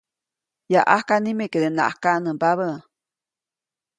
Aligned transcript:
Yaʼajka 0.73 1.15
nimekedenaʼajk 1.21 1.97
kaʼnämba. 2.03 2.49